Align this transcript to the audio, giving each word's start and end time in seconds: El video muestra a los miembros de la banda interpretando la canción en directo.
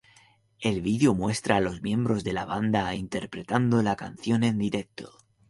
El 0.59 0.81
video 0.81 1.13
muestra 1.13 1.57
a 1.57 1.61
los 1.61 1.83
miembros 1.83 2.23
de 2.23 2.33
la 2.33 2.45
banda 2.45 2.95
interpretando 2.95 3.83
la 3.83 3.95
canción 3.95 4.43
en 4.43 4.57
directo. 4.57 5.15